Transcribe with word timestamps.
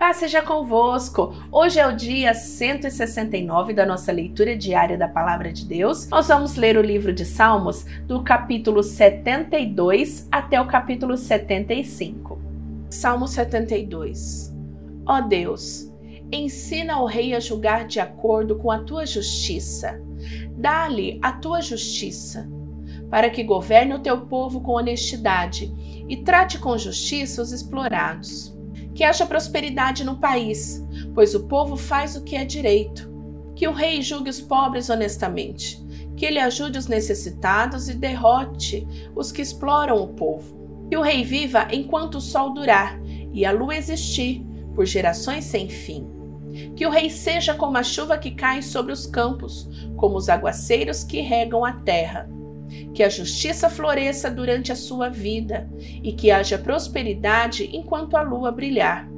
Paz 0.00 0.16
seja 0.16 0.40
convosco! 0.40 1.34
Hoje 1.52 1.78
é 1.78 1.86
o 1.86 1.94
dia 1.94 2.32
169 2.32 3.74
da 3.74 3.84
nossa 3.84 4.10
leitura 4.10 4.56
diária 4.56 4.96
da 4.96 5.06
Palavra 5.06 5.52
de 5.52 5.66
Deus. 5.66 6.08
Nós 6.08 6.28
vamos 6.28 6.56
ler 6.56 6.78
o 6.78 6.80
livro 6.80 7.12
de 7.12 7.26
Salmos 7.26 7.84
do 8.06 8.22
capítulo 8.22 8.82
72 8.82 10.26
até 10.32 10.58
o 10.58 10.66
capítulo 10.66 11.18
75. 11.18 12.40
Salmo 12.88 13.28
72 13.28 14.50
Ó 15.04 15.18
oh 15.18 15.28
Deus, 15.28 15.92
ensina 16.32 16.98
o 16.98 17.04
rei 17.04 17.34
a 17.34 17.38
julgar 17.38 17.86
de 17.86 18.00
acordo 18.00 18.56
com 18.56 18.70
a 18.70 18.78
tua 18.78 19.04
justiça. 19.04 20.00
Dá-lhe 20.56 21.18
a 21.20 21.30
tua 21.30 21.60
justiça, 21.60 22.48
para 23.10 23.28
que 23.28 23.44
governe 23.44 23.92
o 23.92 23.98
teu 23.98 24.22
povo 24.22 24.62
com 24.62 24.72
honestidade 24.72 25.70
e 26.08 26.16
trate 26.16 26.58
com 26.58 26.78
justiça 26.78 27.42
os 27.42 27.52
explorados 27.52 28.58
que 28.94 29.04
haja 29.04 29.26
prosperidade 29.26 30.04
no 30.04 30.16
país, 30.16 30.84
pois 31.14 31.34
o 31.34 31.46
povo 31.46 31.76
faz 31.76 32.16
o 32.16 32.22
que 32.22 32.36
é 32.36 32.44
direito. 32.44 33.10
Que 33.54 33.68
o 33.68 33.72
rei 33.72 34.02
julgue 34.02 34.30
os 34.30 34.40
pobres 34.40 34.88
honestamente, 34.88 35.84
que 36.16 36.24
ele 36.24 36.38
ajude 36.38 36.78
os 36.78 36.86
necessitados 36.86 37.88
e 37.88 37.94
derrote 37.94 38.86
os 39.14 39.30
que 39.30 39.42
exploram 39.42 40.02
o 40.02 40.08
povo. 40.08 40.86
Que 40.88 40.96
o 40.96 41.02
rei 41.02 41.24
viva 41.24 41.68
enquanto 41.70 42.16
o 42.16 42.20
sol 42.20 42.52
durar 42.52 42.98
e 43.32 43.44
a 43.44 43.52
lua 43.52 43.76
existir, 43.76 44.44
por 44.74 44.86
gerações 44.86 45.44
sem 45.44 45.68
fim. 45.68 46.06
Que 46.74 46.86
o 46.86 46.90
rei 46.90 47.10
seja 47.10 47.54
como 47.54 47.76
a 47.76 47.82
chuva 47.82 48.18
que 48.18 48.32
cai 48.32 48.62
sobre 48.62 48.92
os 48.92 49.06
campos, 49.06 49.68
como 49.96 50.16
os 50.16 50.28
aguaceiros 50.28 51.04
que 51.04 51.20
regam 51.20 51.64
a 51.64 51.72
terra 51.72 52.28
que 52.94 53.02
a 53.02 53.08
justiça 53.08 53.68
floresça 53.68 54.30
durante 54.30 54.72
a 54.72 54.76
sua 54.76 55.08
vida 55.08 55.68
e 56.02 56.12
que 56.12 56.30
haja 56.30 56.58
prosperidade 56.58 57.68
enquanto 57.72 58.16
a 58.16 58.22
lua 58.22 58.50
brilhar. 58.50 59.08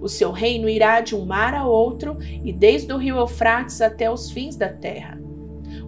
O 0.00 0.08
seu 0.08 0.30
reino 0.30 0.68
irá 0.68 1.00
de 1.00 1.14
um 1.14 1.24
mar 1.24 1.54
a 1.54 1.66
outro 1.66 2.18
e 2.20 2.52
desde 2.52 2.92
o 2.92 2.98
rio 2.98 3.16
Eufrates 3.16 3.80
até 3.80 4.10
os 4.10 4.30
fins 4.30 4.56
da 4.56 4.68
terra. 4.68 5.18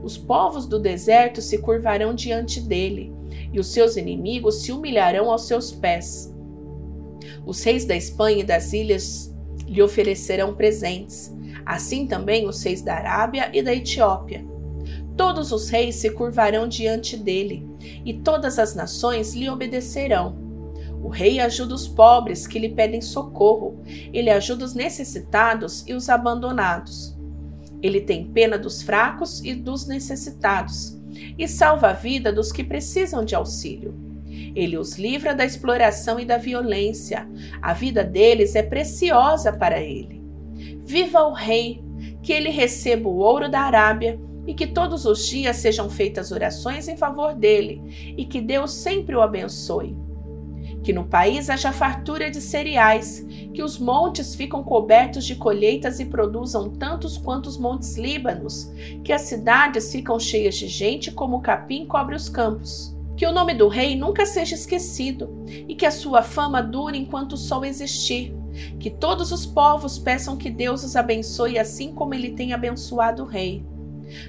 Os 0.02 0.16
povos 0.16 0.66
do 0.66 0.78
deserto 0.78 1.42
se 1.42 1.58
curvarão 1.58 2.14
diante 2.14 2.60
dele 2.60 3.12
e 3.52 3.60
os 3.60 3.68
seus 3.68 3.96
inimigos 3.96 4.62
se 4.62 4.72
humilharão 4.72 5.30
aos 5.30 5.46
seus 5.46 5.70
pés. 5.70 6.34
Os 7.44 7.62
reis 7.62 7.84
da 7.84 7.96
Espanha 7.96 8.40
e 8.40 8.44
das 8.44 8.72
ilhas 8.72 9.34
lhe 9.66 9.82
oferecerão 9.82 10.54
presentes, 10.54 11.34
assim 11.64 12.06
também 12.06 12.46
os 12.46 12.62
reis 12.62 12.80
da 12.80 12.94
Arábia 12.94 13.50
e 13.52 13.62
da 13.62 13.74
Etiópia 13.74 14.44
Todos 15.18 15.50
os 15.50 15.68
reis 15.68 15.96
se 15.96 16.10
curvarão 16.10 16.68
diante 16.68 17.16
dele, 17.16 17.68
e 18.04 18.14
todas 18.14 18.56
as 18.56 18.76
nações 18.76 19.34
lhe 19.34 19.50
obedecerão. 19.50 20.38
O 21.02 21.08
rei 21.08 21.40
ajuda 21.40 21.74
os 21.74 21.88
pobres 21.88 22.46
que 22.46 22.56
lhe 22.56 22.68
pedem 22.68 23.00
socorro, 23.00 23.82
ele 24.12 24.30
ajuda 24.30 24.64
os 24.64 24.74
necessitados 24.74 25.84
e 25.88 25.92
os 25.92 26.08
abandonados. 26.08 27.18
Ele 27.82 28.00
tem 28.00 28.30
pena 28.30 28.56
dos 28.56 28.80
fracos 28.80 29.44
e 29.44 29.54
dos 29.54 29.88
necessitados, 29.88 30.96
e 31.36 31.48
salva 31.48 31.88
a 31.88 31.94
vida 31.94 32.32
dos 32.32 32.52
que 32.52 32.62
precisam 32.62 33.24
de 33.24 33.34
auxílio. 33.34 33.96
Ele 34.54 34.78
os 34.78 35.00
livra 35.00 35.34
da 35.34 35.44
exploração 35.44 36.20
e 36.20 36.24
da 36.24 36.38
violência. 36.38 37.28
A 37.60 37.72
vida 37.72 38.04
deles 38.04 38.54
é 38.54 38.62
preciosa 38.62 39.52
para 39.52 39.80
ele. 39.80 40.22
Viva 40.84 41.22
o 41.24 41.32
rei, 41.32 41.82
que 42.22 42.32
ele 42.32 42.50
receba 42.50 43.08
o 43.08 43.16
ouro 43.16 43.50
da 43.50 43.62
Arábia 43.62 44.27
e 44.48 44.54
que 44.54 44.66
todos 44.66 45.04
os 45.04 45.26
dias 45.26 45.58
sejam 45.58 45.90
feitas 45.90 46.32
orações 46.32 46.88
em 46.88 46.96
favor 46.96 47.34
dele 47.34 48.14
e 48.16 48.24
que 48.24 48.40
Deus 48.40 48.72
sempre 48.72 49.14
o 49.14 49.20
abençoe. 49.20 49.94
Que 50.82 50.90
no 50.90 51.04
país 51.04 51.50
haja 51.50 51.70
fartura 51.70 52.30
de 52.30 52.40
cereais, 52.40 53.26
que 53.52 53.62
os 53.62 53.78
montes 53.78 54.34
ficam 54.34 54.64
cobertos 54.64 55.26
de 55.26 55.36
colheitas 55.36 56.00
e 56.00 56.06
produzam 56.06 56.70
tantos 56.70 57.18
quanto 57.18 57.44
os 57.44 57.58
montes 57.58 57.98
Líbanos, 57.98 58.72
que 59.04 59.12
as 59.12 59.22
cidades 59.22 59.92
ficam 59.92 60.18
cheias 60.18 60.56
de 60.56 60.66
gente 60.66 61.12
como 61.12 61.36
o 61.36 61.42
capim 61.42 61.84
cobre 61.84 62.16
os 62.16 62.30
campos. 62.30 62.96
Que 63.18 63.26
o 63.26 63.32
nome 63.32 63.52
do 63.52 63.68
rei 63.68 63.96
nunca 63.96 64.24
seja 64.24 64.54
esquecido 64.54 65.44
e 65.46 65.74
que 65.74 65.84
a 65.84 65.90
sua 65.90 66.22
fama 66.22 66.62
dure 66.62 66.96
enquanto 66.96 67.34
o 67.34 67.36
sol 67.36 67.66
existir. 67.66 68.34
Que 68.80 68.88
todos 68.88 69.30
os 69.30 69.44
povos 69.44 69.98
peçam 69.98 70.38
que 70.38 70.48
Deus 70.48 70.84
os 70.84 70.96
abençoe 70.96 71.58
assim 71.58 71.92
como 71.92 72.14
ele 72.14 72.30
tem 72.30 72.54
abençoado 72.54 73.24
o 73.24 73.26
rei. 73.26 73.62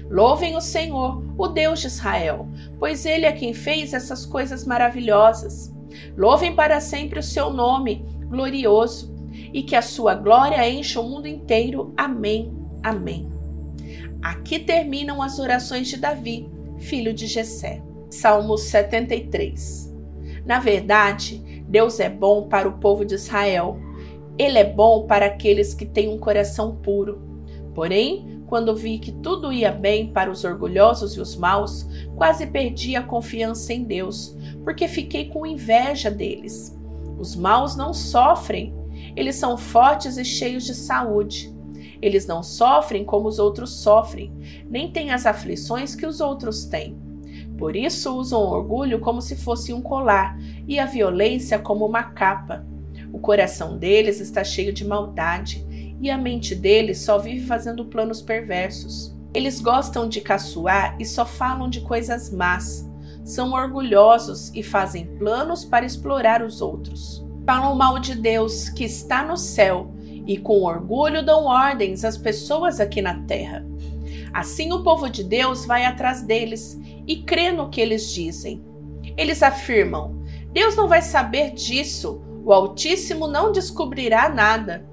Louvem 0.08 0.56
o 0.56 0.60
Senhor, 0.60 1.22
o 1.36 1.48
Deus 1.48 1.80
de 1.80 1.86
Israel, 1.86 2.48
pois 2.78 3.04
ele 3.06 3.26
é 3.26 3.32
quem 3.32 3.52
fez 3.54 3.92
essas 3.94 4.26
coisas 4.26 4.64
maravilhosas. 4.64 5.72
Louvem 6.16 6.54
para 6.54 6.80
sempre 6.80 7.18
o 7.18 7.22
seu 7.22 7.50
nome 7.50 8.04
glorioso 8.28 9.14
e 9.52 9.62
que 9.62 9.76
a 9.76 9.82
sua 9.82 10.14
glória 10.14 10.68
encha 10.68 11.00
o 11.00 11.08
mundo 11.08 11.26
inteiro. 11.26 11.92
Amém. 11.96 12.52
Amém. 12.82 13.30
Aqui 14.22 14.58
terminam 14.58 15.22
as 15.22 15.38
orações 15.38 15.88
de 15.88 15.96
Davi, 15.96 16.48
filho 16.78 17.12
de 17.12 17.26
Jessé. 17.26 17.82
Salmo 18.10 18.58
73. 18.58 19.94
Na 20.44 20.58
verdade, 20.58 21.64
Deus 21.68 22.00
é 22.00 22.08
bom 22.08 22.48
para 22.48 22.68
o 22.68 22.78
povo 22.78 23.04
de 23.04 23.14
Israel. 23.14 23.78
Ele 24.36 24.58
é 24.58 24.64
bom 24.64 25.06
para 25.06 25.26
aqueles 25.26 25.74
que 25.74 25.86
têm 25.86 26.08
um 26.08 26.18
coração 26.18 26.76
puro. 26.76 27.22
Porém, 27.74 28.39
quando 28.50 28.74
vi 28.74 28.98
que 28.98 29.12
tudo 29.12 29.52
ia 29.52 29.70
bem 29.70 30.12
para 30.12 30.28
os 30.28 30.42
orgulhosos 30.42 31.16
e 31.16 31.20
os 31.20 31.36
maus, 31.36 31.86
quase 32.16 32.48
perdi 32.48 32.96
a 32.96 33.02
confiança 33.02 33.72
em 33.72 33.84
Deus, 33.84 34.36
porque 34.64 34.88
fiquei 34.88 35.28
com 35.28 35.46
inveja 35.46 36.10
deles. 36.10 36.76
Os 37.16 37.36
maus 37.36 37.76
não 37.76 37.94
sofrem, 37.94 38.74
eles 39.14 39.36
são 39.36 39.56
fortes 39.56 40.16
e 40.16 40.24
cheios 40.24 40.66
de 40.66 40.74
saúde. 40.74 41.54
Eles 42.02 42.26
não 42.26 42.42
sofrem 42.42 43.04
como 43.04 43.28
os 43.28 43.38
outros 43.38 43.70
sofrem, 43.70 44.32
nem 44.68 44.90
têm 44.90 45.12
as 45.12 45.26
aflições 45.26 45.94
que 45.94 46.04
os 46.04 46.20
outros 46.20 46.64
têm. 46.64 46.98
Por 47.56 47.76
isso 47.76 48.16
usam 48.16 48.40
o 48.40 48.50
orgulho 48.50 48.98
como 48.98 49.22
se 49.22 49.36
fosse 49.36 49.72
um 49.72 49.80
colar 49.80 50.36
e 50.66 50.76
a 50.80 50.86
violência 50.86 51.56
como 51.56 51.86
uma 51.86 52.02
capa. 52.02 52.66
O 53.12 53.20
coração 53.20 53.78
deles 53.78 54.18
está 54.18 54.42
cheio 54.42 54.72
de 54.72 54.84
maldade 54.84 55.64
e 56.00 56.10
a 56.10 56.16
mente 56.16 56.54
deles 56.54 56.98
só 56.98 57.18
vive 57.18 57.46
fazendo 57.46 57.84
planos 57.84 58.22
perversos. 58.22 59.14
Eles 59.34 59.60
gostam 59.60 60.08
de 60.08 60.20
caçoar 60.20 60.96
e 60.98 61.04
só 61.04 61.24
falam 61.24 61.68
de 61.68 61.82
coisas 61.82 62.30
más. 62.32 62.88
São 63.24 63.52
orgulhosos 63.52 64.50
e 64.54 64.62
fazem 64.62 65.06
planos 65.18 65.64
para 65.64 65.84
explorar 65.84 66.42
os 66.42 66.60
outros. 66.60 67.24
Falam 67.46 67.74
mal 67.74 67.98
de 67.98 68.14
Deus 68.14 68.68
que 68.68 68.84
está 68.84 69.22
no 69.22 69.36
céu 69.36 69.94
e 70.26 70.36
com 70.36 70.62
orgulho 70.62 71.24
dão 71.24 71.44
ordens 71.44 72.04
às 72.04 72.16
pessoas 72.16 72.80
aqui 72.80 73.02
na 73.02 73.22
terra. 73.24 73.64
Assim 74.32 74.72
o 74.72 74.82
povo 74.82 75.08
de 75.08 75.22
Deus 75.22 75.64
vai 75.64 75.84
atrás 75.84 76.22
deles 76.22 76.78
e 77.06 77.22
crê 77.22 77.50
no 77.52 77.68
que 77.68 77.80
eles 77.80 78.10
dizem. 78.12 78.64
Eles 79.16 79.42
afirmam: 79.42 80.22
Deus 80.52 80.76
não 80.76 80.88
vai 80.88 81.02
saber 81.02 81.52
disso, 81.52 82.22
o 82.44 82.52
Altíssimo 82.52 83.26
não 83.26 83.52
descobrirá 83.52 84.28
nada. 84.28 84.88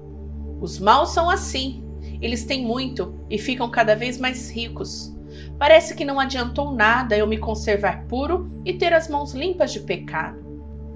Os 0.60 0.78
maus 0.78 1.10
são 1.10 1.28
assim. 1.30 1.84
Eles 2.20 2.44
têm 2.44 2.64
muito 2.64 3.14
e 3.30 3.38
ficam 3.38 3.70
cada 3.70 3.94
vez 3.94 4.18
mais 4.18 4.50
ricos. 4.50 5.14
Parece 5.58 5.94
que 5.94 6.04
não 6.04 6.18
adiantou 6.18 6.72
nada 6.72 7.16
eu 7.16 7.26
me 7.26 7.38
conservar 7.38 8.04
puro 8.06 8.48
e 8.64 8.72
ter 8.72 8.92
as 8.92 9.08
mãos 9.08 9.32
limpas 9.32 9.72
de 9.72 9.80
pecado. 9.80 10.38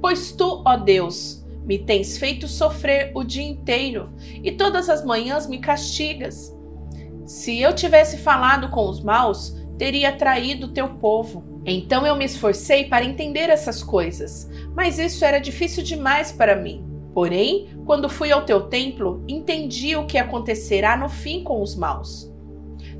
Pois 0.00 0.32
tu, 0.32 0.62
ó 0.64 0.76
Deus, 0.76 1.44
me 1.64 1.78
tens 1.78 2.18
feito 2.18 2.48
sofrer 2.48 3.12
o 3.14 3.22
dia 3.22 3.42
inteiro 3.42 4.10
e 4.42 4.50
todas 4.52 4.88
as 4.88 5.04
manhãs 5.04 5.46
me 5.46 5.58
castigas. 5.58 6.56
Se 7.24 7.60
eu 7.60 7.74
tivesse 7.74 8.18
falado 8.18 8.68
com 8.70 8.88
os 8.88 9.00
maus, 9.02 9.56
teria 9.78 10.12
traído 10.12 10.72
teu 10.72 10.88
povo. 10.88 11.44
Então 11.64 12.04
eu 12.04 12.16
me 12.16 12.24
esforcei 12.24 12.84
para 12.84 13.04
entender 13.04 13.48
essas 13.48 13.82
coisas, 13.82 14.50
mas 14.74 14.98
isso 14.98 15.24
era 15.24 15.38
difícil 15.38 15.84
demais 15.84 16.32
para 16.32 16.56
mim. 16.56 16.91
Porém, 17.14 17.68
quando 17.84 18.08
fui 18.08 18.32
ao 18.32 18.44
teu 18.44 18.62
templo, 18.62 19.22
entendi 19.28 19.94
o 19.96 20.06
que 20.06 20.18
acontecerá 20.18 20.96
no 20.96 21.08
fim 21.08 21.42
com 21.42 21.60
os 21.60 21.76
maus. 21.76 22.32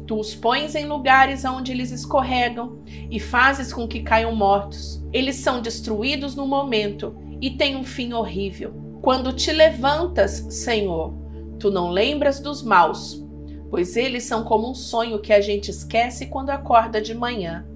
Tu 0.06 0.18
os 0.18 0.34
pões 0.34 0.74
em 0.74 0.86
lugares 0.86 1.44
onde 1.44 1.72
eles 1.72 1.90
escorregam 1.90 2.82
e 3.10 3.18
fazes 3.18 3.72
com 3.72 3.86
que 3.86 4.02
caiam 4.02 4.34
mortos. 4.34 5.02
Eles 5.12 5.36
são 5.36 5.62
destruídos 5.62 6.34
no 6.34 6.46
momento 6.46 7.16
e 7.40 7.50
têm 7.50 7.76
um 7.76 7.84
fim 7.84 8.12
horrível. 8.12 8.74
Quando 9.00 9.32
te 9.32 9.50
levantas, 9.50 10.46
Senhor, 10.50 11.14
tu 11.58 11.70
não 11.70 11.90
lembras 11.90 12.40
dos 12.40 12.62
maus, 12.62 13.24
pois 13.70 13.96
eles 13.96 14.24
são 14.24 14.44
como 14.44 14.70
um 14.70 14.74
sonho 14.74 15.20
que 15.20 15.32
a 15.32 15.40
gente 15.40 15.70
esquece 15.70 16.26
quando 16.26 16.50
acorda 16.50 17.00
de 17.00 17.14
manhã. 17.14 17.66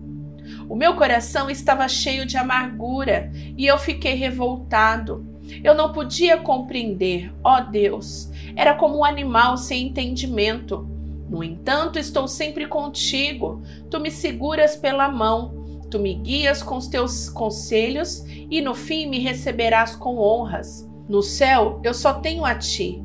O 0.68 0.76
meu 0.76 0.94
coração 0.94 1.48
estava 1.48 1.88
cheio 1.88 2.26
de 2.26 2.36
amargura 2.36 3.32
e 3.56 3.66
eu 3.66 3.78
fiquei 3.78 4.14
revoltado. 4.14 5.35
Eu 5.62 5.74
não 5.74 5.92
podia 5.92 6.36
compreender, 6.38 7.32
ó 7.42 7.60
Deus, 7.60 8.30
era 8.54 8.74
como 8.74 8.98
um 8.98 9.04
animal 9.04 9.56
sem 9.56 9.88
entendimento. 9.88 10.86
No 11.28 11.42
entanto, 11.42 11.98
estou 11.98 12.28
sempre 12.28 12.66
contigo, 12.66 13.62
tu 13.90 13.98
me 13.98 14.10
seguras 14.10 14.76
pela 14.76 15.08
mão, 15.08 15.80
tu 15.90 15.98
me 15.98 16.14
guias 16.14 16.62
com 16.62 16.76
os 16.76 16.86
teus 16.86 17.28
conselhos 17.28 18.24
e 18.50 18.60
no 18.60 18.74
fim 18.74 19.06
me 19.06 19.18
receberás 19.18 19.96
com 19.96 20.18
honras. 20.18 20.88
No 21.08 21.22
céu 21.22 21.80
eu 21.84 21.94
só 21.94 22.14
tenho 22.14 22.44
a 22.44 22.54
ti, 22.54 23.02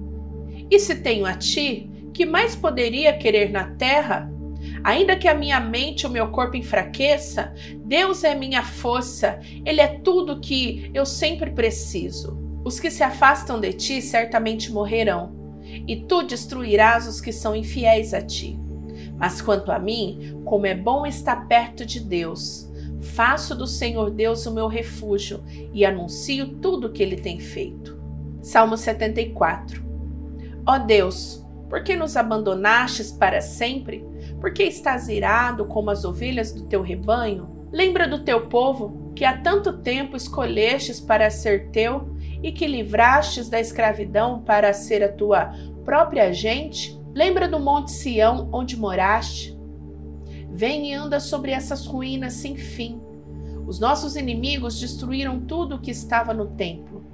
E 0.69 0.79
se 0.79 0.95
tenho 0.95 1.25
a 1.25 1.33
ti, 1.33 1.89
que 2.13 2.25
mais 2.25 2.55
poderia 2.55 3.17
querer 3.17 3.51
na 3.51 3.71
terra? 3.75 4.30
Ainda 4.83 5.15
que 5.15 5.27
a 5.27 5.35
minha 5.35 5.59
mente 5.59 6.07
o 6.07 6.09
meu 6.09 6.29
corpo 6.29 6.57
enfraqueça, 6.57 7.53
Deus 7.85 8.23
é 8.23 8.33
minha 8.33 8.63
força, 8.63 9.39
Ele 9.65 9.81
é 9.81 9.99
tudo 9.99 10.39
que 10.39 10.89
eu 10.93 11.05
sempre 11.05 11.51
preciso. 11.51 12.39
Os 12.63 12.79
que 12.79 12.91
se 12.91 13.03
afastam 13.03 13.59
de 13.59 13.73
ti 13.73 14.01
certamente 14.01 14.71
morrerão, 14.71 15.39
e 15.87 15.95
tu 15.95 16.23
destruirás 16.23 17.07
os 17.07 17.21
que 17.21 17.31
são 17.31 17.55
infiéis 17.55 18.13
a 18.13 18.21
ti. 18.21 18.59
Mas 19.17 19.41
quanto 19.41 19.71
a 19.71 19.79
mim, 19.79 20.41
como 20.45 20.65
é 20.65 20.75
bom 20.75 21.05
estar 21.05 21.47
perto 21.47 21.85
de 21.85 21.99
Deus, 21.99 22.71
faço 23.01 23.55
do 23.55 23.67
Senhor 23.67 24.11
Deus 24.11 24.45
o 24.45 24.53
meu 24.53 24.67
refúgio 24.67 25.43
e 25.73 25.85
anuncio 25.85 26.55
tudo 26.55 26.87
o 26.87 26.91
que 26.91 27.01
ele 27.01 27.15
tem 27.15 27.39
feito. 27.39 27.99
Salmo 28.41 28.75
74 28.75 29.83
Ó 30.65 30.77
Deus, 30.77 31.45
por 31.69 31.83
que 31.83 31.95
nos 31.95 32.15
abandonastes 32.15 33.11
para 33.11 33.41
sempre? 33.41 34.05
Por 34.41 34.51
que 34.51 34.63
estás 34.63 35.07
irado 35.07 35.65
como 35.65 35.91
as 35.91 36.03
ovelhas 36.03 36.51
do 36.51 36.63
teu 36.63 36.81
rebanho? 36.81 37.67
Lembra 37.71 38.07
do 38.07 38.23
teu 38.23 38.47
povo, 38.47 39.13
que 39.15 39.23
há 39.23 39.37
tanto 39.37 39.77
tempo 39.77 40.17
escolhestes 40.17 40.99
para 40.99 41.29
ser 41.29 41.69
teu 41.69 42.15
e 42.41 42.51
que 42.51 42.65
livrastes 42.65 43.47
da 43.47 43.59
escravidão 43.59 44.41
para 44.41 44.73
ser 44.73 45.03
a 45.03 45.13
tua 45.13 45.53
própria 45.85 46.33
gente? 46.33 46.99
Lembra 47.13 47.47
do 47.47 47.59
monte 47.59 47.91
Sião 47.91 48.49
onde 48.51 48.75
moraste? 48.75 49.55
Vem 50.49 50.89
e 50.89 50.93
anda 50.95 51.19
sobre 51.19 51.51
essas 51.51 51.85
ruínas 51.85 52.33
sem 52.33 52.55
fim. 52.55 52.99
Os 53.67 53.79
nossos 53.79 54.15
inimigos 54.15 54.79
destruíram 54.79 55.39
tudo 55.39 55.75
o 55.75 55.79
que 55.79 55.91
estava 55.91 56.33
no 56.33 56.47
templo. 56.47 57.05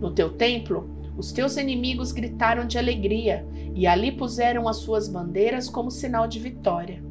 No 0.00 0.10
teu 0.10 0.30
templo, 0.30 0.95
os 1.16 1.32
teus 1.32 1.56
inimigos 1.56 2.12
gritaram 2.12 2.66
de 2.66 2.78
alegria 2.78 3.46
e 3.74 3.86
ali 3.86 4.12
puseram 4.12 4.68
as 4.68 4.76
suas 4.76 5.08
bandeiras 5.08 5.68
como 5.68 5.90
sinal 5.90 6.28
de 6.28 6.38
vitória. 6.38 7.02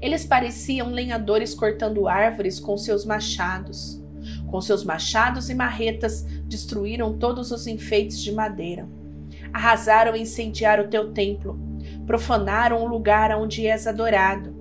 Eles 0.00 0.24
pareciam 0.24 0.90
lenhadores 0.90 1.54
cortando 1.54 2.08
árvores 2.08 2.60
com 2.60 2.76
seus 2.76 3.04
machados. 3.04 4.02
Com 4.50 4.60
seus 4.60 4.84
machados 4.84 5.48
e 5.48 5.54
marretas 5.54 6.22
destruíram 6.44 7.16
todos 7.16 7.50
os 7.50 7.66
enfeites 7.66 8.20
de 8.20 8.32
madeira. 8.32 8.86
Arrasaram 9.52 10.14
e 10.14 10.22
incendiaram 10.22 10.84
o 10.84 10.88
teu 10.88 11.12
templo, 11.12 11.58
profanaram 12.06 12.82
o 12.82 12.86
lugar 12.86 13.34
onde 13.36 13.66
és 13.66 13.86
adorado. 13.86 14.54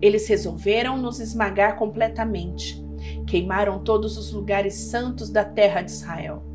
Eles 0.00 0.28
resolveram 0.28 0.96
nos 0.96 1.18
esmagar 1.18 1.76
completamente. 1.76 2.82
Queimaram 3.26 3.80
todos 3.80 4.16
os 4.16 4.32
lugares 4.32 4.74
santos 4.74 5.30
da 5.30 5.44
terra 5.44 5.82
de 5.82 5.90
Israel. 5.90 6.53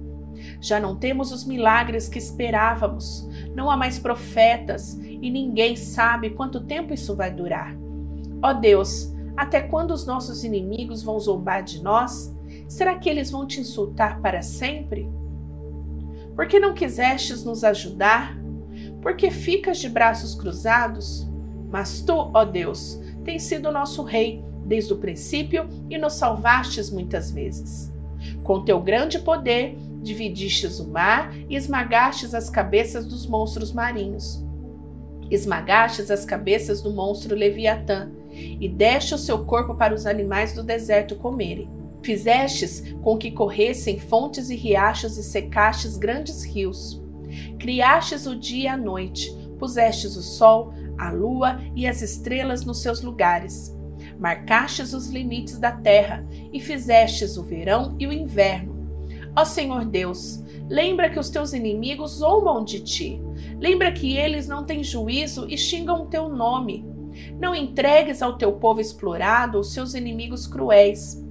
Já 0.62 0.80
não 0.80 0.96
temos 0.96 1.32
os 1.32 1.46
milagres 1.46 2.08
que 2.08 2.20
esperávamos, 2.20 3.28
não 3.56 3.70
há 3.70 3.78
mais 3.78 4.00
profetas 4.00 4.94
e 5.04 5.30
ninguém 5.30 5.76
sabe 5.76 6.32
quanto 6.32 6.62
tempo 6.62 6.94
isso 6.94 7.16
vai 7.16 7.32
durar. 7.32 7.76
Ó 8.42 8.54
Deus, 8.54 9.14
até 9.36 9.62
quando 9.62 9.92
os 9.92 10.06
nossos 10.06 10.44
inimigos 10.44 11.04
vão 11.04 11.20
zombar 11.20 11.64
de 11.64 11.82
nós? 11.82 12.34
Será 12.68 12.96
que 12.98 13.10
eles 13.10 13.32
vão 13.32 13.46
te 13.46 13.60
insultar 13.60 14.20
para 14.22 14.42
sempre? 14.42 15.10
Por 16.36 16.48
que 16.48 16.60
não 16.60 16.74
quisestes 16.74 17.44
nos 17.44 17.64
ajudar? 17.64 18.38
Por 19.02 19.16
que 19.16 19.30
ficas 19.32 19.78
de 19.78 19.90
braços 19.90 20.36
cruzados? 20.36 21.28
Mas 21.70 22.02
tu, 22.02 22.32
ó 22.34 22.46
Deus, 22.46 23.00
tens 23.24 23.44
sido 23.44 23.72
nosso 23.72 24.04
rei 24.04 24.44
desde 24.66 24.94
o 24.94 24.98
princípio 24.98 25.68
e 25.90 25.98
nos 25.98 26.14
salvastes 26.14 26.90
muitas 26.90 27.32
vezes. 27.32 27.92
Com 28.44 28.64
teu 28.64 28.80
grande 28.80 29.20
poder, 29.20 29.78
dividistes 30.02 30.80
o 30.80 30.88
mar 30.90 31.34
e 31.50 31.56
esmagastes 31.56 32.34
as 32.34 32.50
cabeças 32.50 33.06
dos 33.06 33.28
monstros 33.28 33.72
marinhos. 33.72 34.44
Esmagastes 35.30 36.10
as 36.10 36.26
cabeças 36.26 36.82
do 36.82 36.92
monstro 36.92 37.36
Leviatã 37.36 38.12
e 38.32 38.68
deste 38.68 39.14
o 39.14 39.18
seu 39.18 39.46
corpo 39.46 39.76
para 39.76 39.94
os 39.94 40.06
animais 40.06 40.54
do 40.54 40.64
deserto 40.64 41.16
comerem. 41.16 41.70
Fizestes 42.02 42.96
com 43.04 43.18
que 43.18 43.32
corressem 43.32 44.00
fontes 44.00 44.50
e 44.50 44.56
riachos 44.56 45.18
e 45.18 45.24
secastes 45.24 45.98
grandes 45.98 46.44
rios. 46.44 47.02
Criastes 47.60 48.26
o 48.26 48.36
dia 48.36 48.64
e 48.64 48.68
a 48.68 48.78
noite, 48.78 49.30
pusestes 49.60 50.16
o 50.16 50.22
sol, 50.22 50.74
a 50.98 51.12
lua 51.12 51.60
e 51.76 51.86
as 51.86 52.02
estrelas 52.02 52.66
nos 52.66 52.82
seus 52.82 53.02
lugares. 53.02 53.76
Marcastes 54.18 54.94
os 54.94 55.08
limites 55.10 55.60
da 55.60 55.72
terra 55.72 56.26
e 56.52 56.60
fizestes 56.60 57.38
o 57.38 57.44
verão 57.44 57.96
e 58.00 58.08
o 58.08 58.14
inverno 58.14 58.79
Ó 59.36 59.46
Senhor 59.46 59.86
Deus, 59.86 60.44
lembra 60.68 61.10
que 61.10 61.20
os 61.20 61.30
teus 61.30 61.54
inimigos 61.54 62.18
zombam 62.18 62.64
de 62.64 62.80
ti. 62.82 63.22
Lembra 63.60 63.92
que 63.92 64.18
eles 64.18 64.48
não 64.48 64.64
têm 64.64 64.84
juízo 64.84 65.48
e 65.50 65.58
xingam 65.58 66.04
o 66.04 66.08
teu 66.08 66.30
nome. 66.30 66.86
Não 67.40 67.56
entregues 67.56 68.22
ao 68.22 68.38
teu 68.38 68.54
povo 68.54 68.82
explorado 68.82 69.60
os 69.60 69.74
seus 69.74 69.94
inimigos 69.94 70.48
cruéis. 70.48 71.24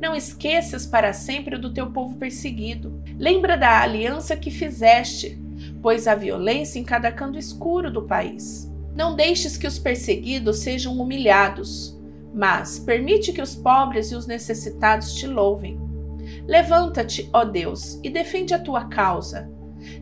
Não 0.00 0.14
esqueças 0.14 0.86
para 0.86 1.12
sempre 1.12 1.56
do 1.56 1.72
teu 1.72 1.90
povo 1.90 2.16
perseguido. 2.16 3.02
Lembra 3.18 3.56
da 3.56 3.80
aliança 3.80 4.36
que 4.36 4.50
fizeste, 4.50 5.40
pois 5.80 6.06
há 6.06 6.14
violência 6.14 6.78
em 6.78 6.84
cada 6.84 7.12
canto 7.12 7.38
escuro 7.38 7.90
do 7.90 8.02
país. 8.02 8.70
Não 8.94 9.14
deixes 9.14 9.56
que 9.56 9.66
os 9.66 9.78
perseguidos 9.78 10.58
sejam 10.58 10.98
humilhados, 10.98 11.96
mas 12.34 12.78
permite 12.78 13.32
que 13.32 13.42
os 13.42 13.54
pobres 13.54 14.10
e 14.10 14.16
os 14.16 14.26
necessitados 14.26 15.14
te 15.14 15.26
louvem. 15.26 15.87
Levanta-te, 16.46 17.28
ó 17.32 17.44
Deus, 17.44 18.00
e 18.02 18.10
defende 18.10 18.54
a 18.54 18.58
tua 18.58 18.86
causa. 18.86 19.50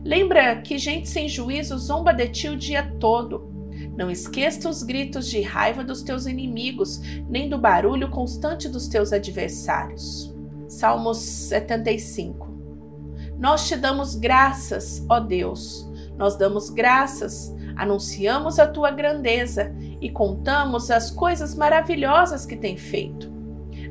Lembra 0.03 0.61
que 0.61 0.77
gente 0.77 1.07
sem 1.07 1.27
juízo 1.29 1.77
zomba 1.77 2.13
de 2.13 2.27
ti 2.29 2.49
o 2.49 2.57
dia 2.57 2.83
todo. 2.99 3.55
Não 3.95 4.09
esqueça 4.09 4.69
os 4.69 4.83
gritos 4.83 5.27
de 5.27 5.41
raiva 5.41 5.83
dos 5.83 6.01
teus 6.01 6.25
inimigos, 6.25 7.01
nem 7.29 7.49
do 7.49 7.57
barulho 7.57 8.09
constante 8.09 8.69
dos 8.69 8.87
teus 8.87 9.11
adversários. 9.11 10.33
Salmos 10.67 11.17
75 11.17 12.47
Nós 13.39 13.67
te 13.67 13.75
damos 13.75 14.15
graças, 14.15 15.05
ó 15.09 15.19
Deus, 15.19 15.89
nós 16.17 16.35
damos 16.35 16.69
graças, 16.69 17.55
anunciamos 17.75 18.59
a 18.59 18.67
tua 18.67 18.91
grandeza 18.91 19.73
e 20.01 20.09
contamos 20.09 20.91
as 20.91 21.09
coisas 21.09 21.55
maravilhosas 21.55 22.45
que 22.45 22.55
tem 22.55 22.75
feito. 22.75 23.31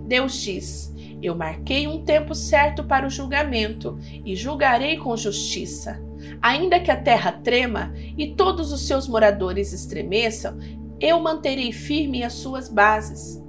Deus 0.07 0.41
diz: 0.41 0.93
eu 1.27 1.35
marquei 1.35 1.87
um 1.87 2.05
tempo 2.05 2.35
certo 2.35 2.85
para 2.85 3.07
o 3.07 3.11
julgamento 3.11 3.99
e 4.25 4.37
julgarei 4.37 4.97
com 4.97 5.17
justiça. 5.17 6.01
Ainda 6.41 6.81
que 6.81 6.91
a 6.91 6.97
terra 6.97 7.33
trema 7.33 7.93
e 8.17 8.35
todos 8.35 8.73
os 8.73 8.87
seus 8.87 9.09
moradores 9.09 9.73
estremeçam, 9.73 10.59
eu 11.01 11.21
manterei 11.21 11.73
firme 11.73 12.23
as 12.23 12.35
suas 12.35 12.69
bases. 12.69 13.43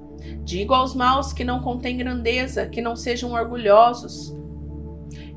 Digo 0.43 0.73
aos 0.73 0.93
maus 0.93 1.31
que 1.31 1.43
não 1.43 1.61
contêm 1.61 1.97
grandeza, 1.97 2.67
que 2.67 2.81
não 2.81 2.95
sejam 2.95 3.31
orgulhosos. 3.31 4.35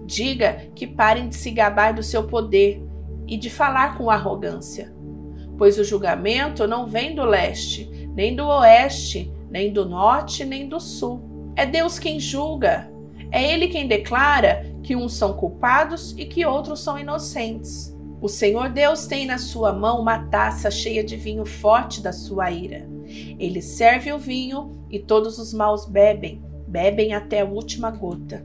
Diga 0.07 0.69
que 0.75 0.87
parem 0.87 1.29
de 1.29 1.37
se 1.37 1.51
gabar 1.51 1.95
do 1.95 2.03
seu 2.03 2.27
poder 2.27 2.83
e 3.29 3.37
de 3.37 3.49
falar 3.49 3.97
com 3.97 4.11
arrogância. 4.11 4.93
Pois 5.57 5.79
o 5.79 5.85
julgamento 5.85 6.67
não 6.67 6.87
vem 6.87 7.15
do 7.15 7.25
leste, 7.25 8.09
nem 8.15 8.35
do 8.35 8.47
oeste, 8.47 9.33
nem 9.51 9.73
do 9.73 9.85
norte, 9.85 10.45
nem 10.45 10.69
do 10.69 10.81
sul 10.81 11.30
é 11.57 11.67
Deus 11.67 11.99
quem 11.99 12.19
julga. 12.19 12.91
É 13.31 13.53
Ele 13.53 13.69
quem 13.69 13.87
declara 13.87 14.67
que 14.83 14.97
uns 14.97 15.15
são 15.15 15.35
culpados 15.35 16.15
e 16.19 16.25
que 16.25 16.45
outros 16.45 16.81
são 16.81 16.99
inocentes. 16.99 17.97
O 18.21 18.29
Senhor 18.29 18.69
Deus 18.69 19.07
tem 19.07 19.25
na 19.25 19.39
sua 19.39 19.73
mão 19.73 20.01
uma 20.01 20.27
taça 20.27 20.71
cheia 20.71 21.03
de 21.03 21.17
vinho 21.17 21.47
forte 21.47 22.03
da 22.03 22.13
sua 22.13 22.51
ira. 22.51 22.87
Ele 23.39 23.63
serve 23.63 24.13
o 24.13 24.19
vinho 24.19 24.85
e 24.91 24.99
todos 24.99 25.39
os 25.39 25.55
maus 25.55 25.87
bebem, 25.87 26.43
bebem 26.67 27.15
até 27.15 27.41
a 27.41 27.47
última 27.47 27.91
gota. 27.91 28.45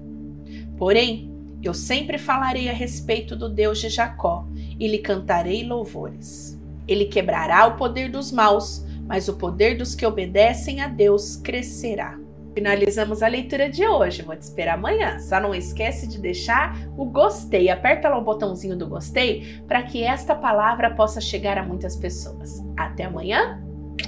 Porém, 0.77 1.31
eu 1.61 1.73
sempre 1.73 2.17
falarei 2.17 2.69
a 2.69 2.73
respeito 2.73 3.35
do 3.35 3.49
Deus 3.49 3.79
de 3.79 3.89
Jacó 3.89 4.47
e 4.79 4.87
lhe 4.87 4.99
cantarei 4.99 5.63
louvores. 5.63 6.59
Ele 6.87 7.05
quebrará 7.05 7.65
o 7.65 7.75
poder 7.75 8.09
dos 8.09 8.31
maus, 8.31 8.85
mas 9.07 9.27
o 9.27 9.33
poder 9.33 9.77
dos 9.77 9.95
que 9.95 10.05
obedecem 10.05 10.79
a 10.81 10.87
Deus 10.87 11.35
crescerá. 11.35 12.17
Finalizamos 12.55 13.21
a 13.21 13.27
leitura 13.27 13.69
de 13.69 13.85
hoje. 13.85 14.21
Vou 14.21 14.35
te 14.35 14.43
esperar 14.43 14.75
amanhã. 14.75 15.19
Só 15.19 15.41
não 15.41 15.53
esquece 15.53 16.07
de 16.07 16.17
deixar 16.17 16.73
o 16.97 17.05
gostei. 17.05 17.69
Aperta 17.69 18.07
lá 18.07 18.17
o 18.17 18.23
botãozinho 18.23 18.77
do 18.77 18.87
gostei 18.87 19.61
para 19.67 19.83
que 19.83 20.03
esta 20.03 20.33
palavra 20.33 20.95
possa 20.95 21.19
chegar 21.19 21.57
a 21.57 21.63
muitas 21.63 21.97
pessoas. 21.97 22.63
Até 22.77 23.03
amanhã. 23.03 23.61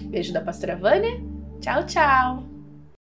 Beijo 0.04 0.32
da 0.32 0.40
pastora 0.40 0.78
Vânia. 0.78 1.22
Tchau, 1.60 1.86
tchau. 1.86 2.57